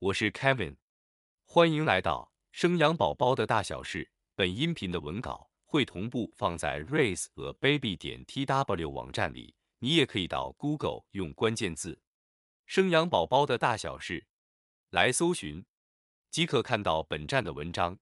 [0.00, 0.76] 我是 Kevin，
[1.44, 4.12] 欢迎来到生养宝宝的大小事。
[4.36, 12.00] 本音频的文稿会同步放在 raiseababy 点 tw 网站里，你也可以到 Google 用关键字
[12.64, 14.28] “生养宝宝的大小事”
[14.90, 15.66] 来搜寻，
[16.30, 17.98] 即可看到本站的文章。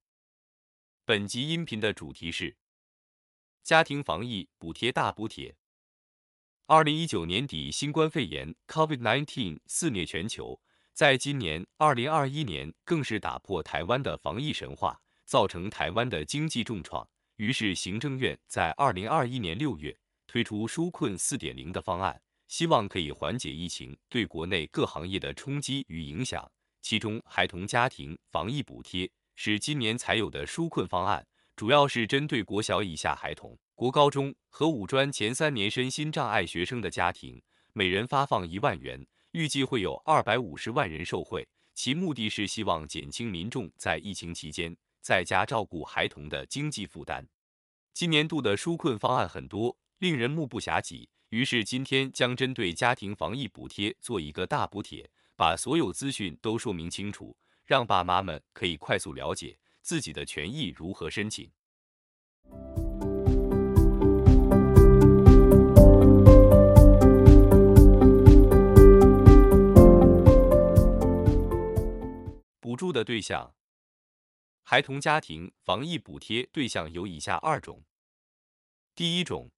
[1.07, 2.59] 本集音频的主题是
[3.63, 5.57] 家庭防疫补贴大补贴。
[6.67, 10.61] 二零一九年底，新冠肺炎 COVID-19 肆虐全球，
[10.97, 17.07] 在今年二零二一年更是打破台湾的防疫神话，造成台湾的经济重创。
[17.37, 19.95] 于是，行政院在二零二一年六月
[20.27, 26.51] 推出纾困四点零的方案，希望可以缓解疫情对国内各行业的冲击与影响。
[26.81, 33.55] 其中，孩童家庭防疫补贴是今年才有的纾困方案，主要是针对国小以下孩童。
[33.75, 37.43] 国高中和五专前三年身心障碍学生的家庭，
[37.75, 39.07] 每人发放一万元，
[39.37, 41.47] 预计会有二百五十万人受惠。
[41.75, 47.29] 其目的是希望减轻民众在疫情期间在家照顾孩童的经济负担。
[47.93, 51.07] 今年度的纾困方案很多，令人目不暇接。
[51.29, 61.51] 于是今天将针对家庭防疫补贴做一个大补贴，把所有资讯都说明清楚，让爸妈们可以快速了解自己的权益如何申请。
[72.97, 73.55] 的对象，
[74.63, 77.85] 孩童家庭防疫补贴对象有以下二种。
[78.95, 79.51] 第一种，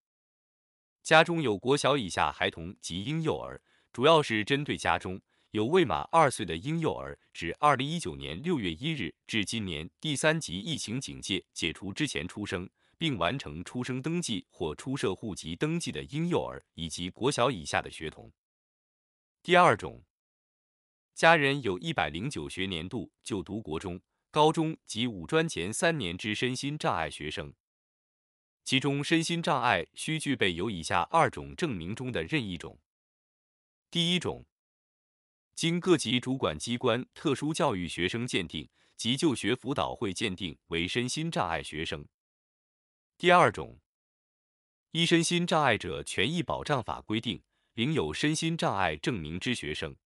[1.05, 5.21] 家中有国小以下孩童及婴幼儿，主要是针对家中
[5.53, 18.33] 有未满二岁的婴幼儿，指二零一九年六月一日至今年第三级疫情警戒解除之前出生，并完成出生登记或出社户籍登记的婴幼儿以及国小以下的学童。
[19.45, 20.03] 第二种。
[21.19, 27.55] 家人有一百零九学年度就读国中、高中及五专前三年之身心障碍学生，
[28.63, 32.79] 其中身心障碍需具备有以下二种证明中的任意种。
[33.91, 34.47] 第一种，
[35.57, 42.07] 经各级主管机关特殊教育学生鉴定及就学辅导会鉴定为身心障碍学生。
[43.17, 43.81] 第二种，
[44.93, 47.43] 依身心障碍者权益保障法规定
[47.75, 49.97] 领有身心障碍证明之学生。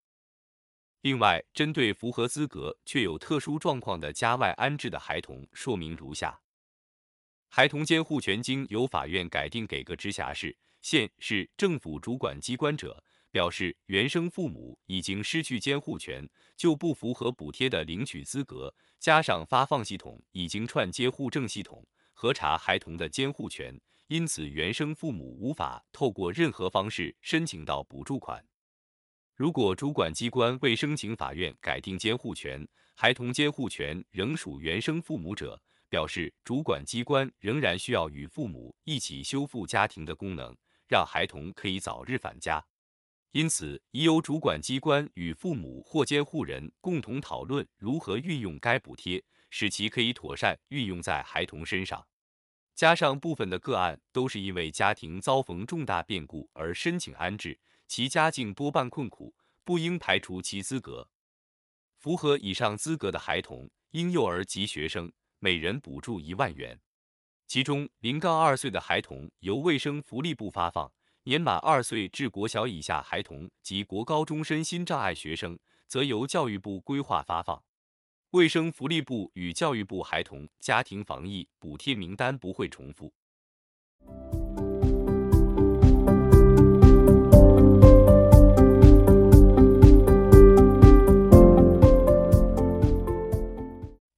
[1.02, 6.40] 另外，针对符合资格却有特殊状况的家外安置的孩童，说明如下：
[7.48, 13.02] 孩童监护权经由法院改定给个直辖市、县市政府主管机关者，
[13.32, 16.24] 表示原生父母已经失去监护权，
[16.56, 18.72] 就不符合补贴的领取资格。
[19.00, 23.76] 加上发放系统已经串接户政系统核查孩童的监护权，
[24.06, 28.46] 因此原生父母无法透过任何方式申请到补助款。
[29.42, 32.64] 如果主管机关未申请法院改定监护权，
[32.94, 42.64] 孩童监护权仍属原生父母者，表示主管机关仍然需要与父母一起修复家庭的功能，让孩童可以早日返家。
[43.32, 52.06] 因此，已由主管机关与父母或监护人共同讨论如何运用该补贴，使其可以妥善运用在孩童身上。
[52.76, 57.58] 加上部分的个案都是因为家庭遭逢重大变故而申请安置。
[57.94, 61.10] 其家境多半困苦，不应排除其资格。
[61.98, 66.80] 符合以上资格的孩童、婴幼儿及学生，每人补助一万元。
[67.46, 70.90] 其中，零杠二岁的孩童由卫生福利部发放；
[71.24, 77.62] 年满二岁至国小以下孩童及国高中身心障碍学生，则由教育部规划发放。
[78.30, 83.12] 卫生福利部与教育部孩童家庭防疫补贴名单不会重复。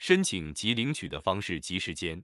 [0.07, 2.23] 申请及领取的方式及时间。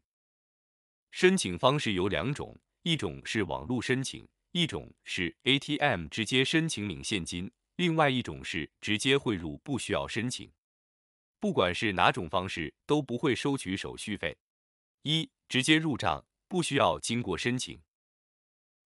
[1.13, 10.53] 申请方式有两种，一种是网络申请，一种是 ATM 直接申请领现金，另外一种是直接汇入，不需要申请。
[11.39, 14.37] 不管是哪种方式，都不会收取手续费。
[15.05, 17.81] 一、直接入账，不需要经过申请。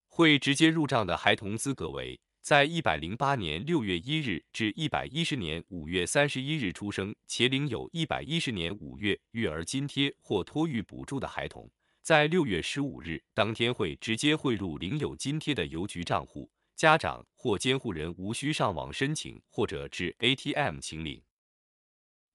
[0.06, 2.20] 会直接入账的孩童资格为。
[2.44, 11.70] 在一百零八年六月一日至一百一十年五月三十一日出生且领有一百一十年五月育儿津贴或托育补助的孩童，
[12.02, 21.22] 在六月十五日当天会直接汇入领有津贴的邮局账户，家长或监护人无需上网申请或者至 ATM 请领。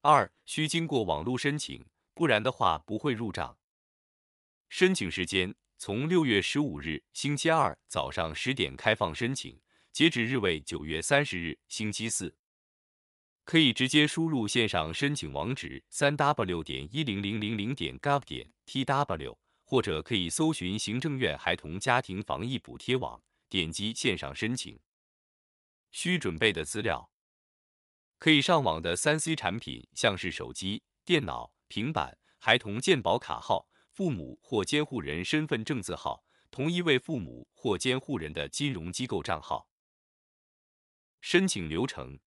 [0.01, 1.85] 二需经过网络申请，
[2.15, 3.59] 不然的话不会入账。
[4.69, 9.59] 申请时间从六月十五日星期二早上十点开放申请。
[9.99, 12.33] 截止日为九月三十日星期四。
[13.43, 24.79] 可以直接输入线上申请网址：三 w 点一零零零零点 gov 点 tw，或者可以搜寻行政院孩童家庭防疫补贴网，点击线上申请。
[25.91, 27.11] 需准备的资料：
[28.19, 39.67] 可以上网的三 C 产品，像是手机、电脑、平板；孩童健保卡号、父母或监护人身份证字号、同一位父母或监护人的金融机构账号。
[41.21, 42.19] 申请流程。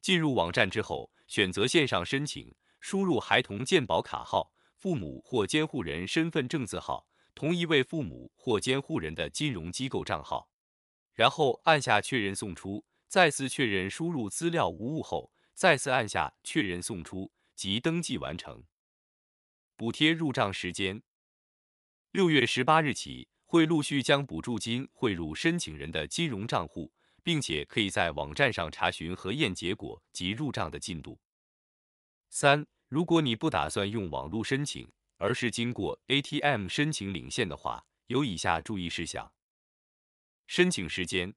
[0.00, 10.50] 进入网站之后，选择线上申请，输入孩童健保卡号、父母或监护人身份证字号、同一位父母或监护人的金融机构账号，
[11.14, 12.84] 然后按下确认送出。
[13.06, 18.64] 再次确认输入资料无误后，再次按下确认送出即登记完成。
[19.76, 21.02] 补贴入账时间：
[22.10, 26.94] 六月十八日起，会陆续将补助金汇入申请人的金融账户。
[27.22, 31.18] 并且可以在网站上查询核验结果及入账的进度。
[32.30, 39.32] 三、如果你不打算用网络申请，而是经过 ATM 申请领现的话，有以下注意事项：
[40.46, 41.34] 申请时间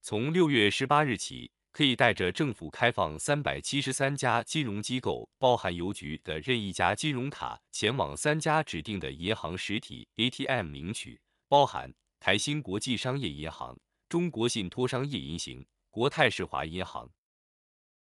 [0.00, 13.78] 从六月十八日起，可以带着政府开放三百七十三家金融机构，包含邮局的任意一家金融卡，前往三家指定的银行实体 ATM 领取，包含台新国际商业银行。
[14.08, 17.10] 中国信托商业银行、国泰世华银行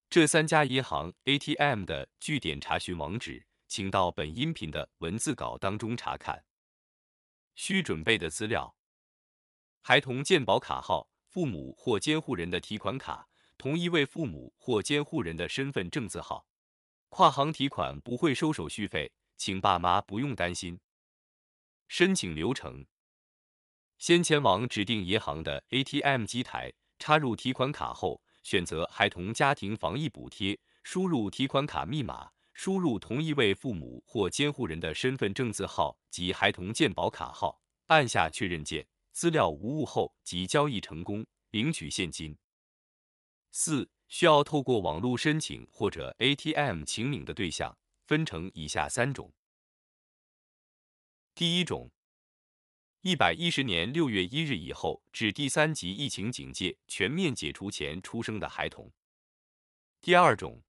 [0.09, 6.45] 这三家银行 ATM 的据点查询网址，请到本音频的文字稿当中查看。
[7.53, 8.75] 需准备的资料：
[9.81, 13.29] 孩童健保卡号、父母或监护人的提款卡、
[13.59, 16.47] 同一位父母或监护人的身份证字号。
[17.09, 20.79] 跨行提款不会收手续费，请爸妈不用担心。
[21.87, 22.87] 申请流程。
[24.03, 42.37] 先前往指定银行的 ATM 机台，插入提款卡后，选择孩童家庭防疫补贴，输入提款卡密码，输入同一位父母或监护人的身份证字号及孩童健保卡号，按下确认键，资料无误后即交易成功，领取现金。
[43.53, 49.31] 四、需要透过网络申请或者 ATM 请领的对象分成以下三种。
[51.33, 51.89] 第一种。
[53.05, 58.89] 一百一十年六月一日以后至第三级疫情警戒全面解除前出生的孩童。
[59.99, 60.63] 第二种，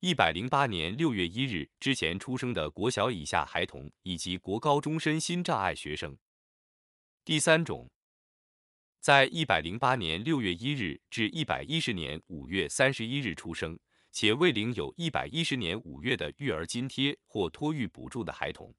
[0.00, 6.16] 一百零八年六月一日之前出生的国小以下孩童以及国高中身心障碍学生。
[7.26, 7.90] 第三种，
[8.98, 13.78] 在一百零八年六月一日至一百一十年五月三十一日出生
[14.10, 18.74] 且未领有一百一十年五月的育儿津贴或托育补助的孩童。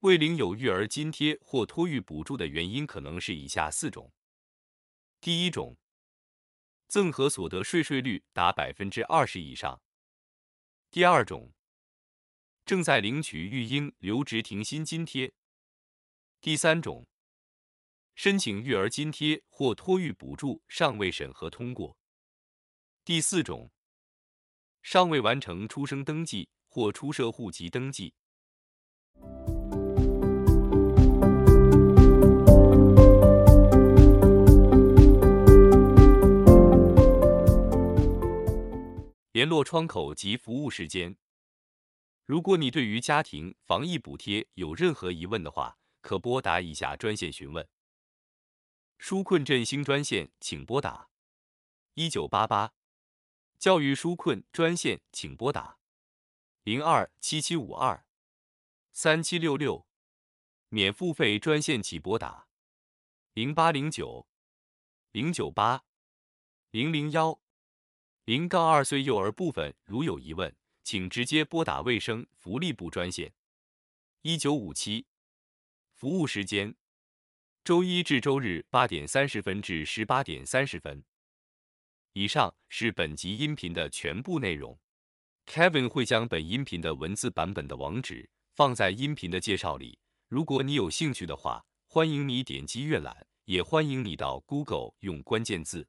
[0.00, 4.12] 未领有育儿津贴或托育补助的原因可能是以下四种：
[5.20, 5.76] 第一种，
[6.86, 9.82] 赠和所得税税率达百分之二十以上；
[10.88, 11.52] 第二种，
[12.64, 15.32] 正在领取育婴留职停薪津贴；
[16.40, 17.08] 第三种，
[18.14, 21.96] 申请育儿津贴或托育补助尚未审核通过；
[23.04, 23.72] 第四种，
[24.80, 28.14] 尚未完成出生登记或出社户籍登记。
[39.38, 41.16] 联络窗口及服务时间。
[42.26, 47.68] 如果你对于家庭防疫补贴有任何疑问的话，可拨打以下专线询问。
[48.98, 51.08] 纾困振兴专线，请拨打。
[51.94, 52.74] 一九八八；
[53.60, 55.78] 教育纾困专线，请拨打。
[56.64, 58.04] 零二七七五二。
[58.90, 59.86] 三七六六；
[60.68, 62.48] 免付费专线，请拨打。
[63.34, 64.26] 零八零九。
[65.12, 65.84] 零九八。
[66.72, 67.40] 零零幺。
[68.28, 70.54] 零杠二岁幼儿部分如有疑问，
[70.84, 73.32] 请直接拨打卫生福利部专线
[74.20, 75.06] 一九五七。
[75.94, 76.74] 服务时间：
[77.64, 81.02] 周一至周日八点三十分至十八点三十分。
[82.12, 84.78] 以上是本集音频的全部内容。
[85.46, 89.98] Kevin 会将本音频的文字版本的网址放在音频的介绍里。
[90.28, 95.88] 如果你有兴趣的话，欢迎你点击阅览，也欢迎你到 Google 用关键字。